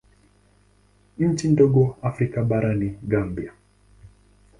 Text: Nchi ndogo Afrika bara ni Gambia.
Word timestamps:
Nchi 1.17 1.47
ndogo 1.47 1.97
Afrika 2.01 2.43
bara 2.43 2.73
ni 2.75 2.89
Gambia. 3.03 3.53